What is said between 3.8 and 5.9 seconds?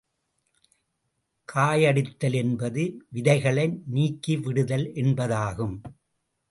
நீக்கிவிடுதல் என்பதாகும்.